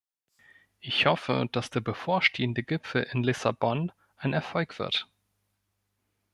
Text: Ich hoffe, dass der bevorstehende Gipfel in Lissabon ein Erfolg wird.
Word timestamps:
Ich 0.79 1.05
hoffe, 1.05 1.47
dass 1.51 1.69
der 1.69 1.81
bevorstehende 1.81 2.63
Gipfel 2.63 3.03
in 3.11 3.21
Lissabon 3.21 3.91
ein 4.17 4.33
Erfolg 4.33 4.79
wird. 4.79 5.07